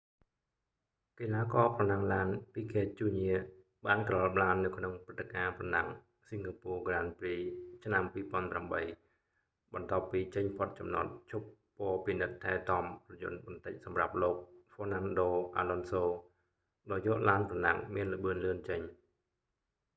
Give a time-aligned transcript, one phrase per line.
[1.19, 5.87] កីឡាករប្រណាំងឡាន ភីហ្គេត ជូរញា piquet jr បានក្រឡាប់ឡាននៅក្នុងព្រឹត្តិការណ៍ប្រណាំង
[6.29, 7.41] singapore grand prix
[7.83, 8.03] ឆ្នាំ
[8.87, 14.35] 2008 បន្ទាប់ពីចេញផុតចំណតឈប់ពពិនិត្យថែទាំរថយន្តបន្តិចសម្រាប់លោក
[14.73, 18.81] ហ្វ៊័រណាន់ដូ អាឡុនសូ fernando alonso ដោយយកឡានប្រណាំងមានល្បឿនលឿនចេញ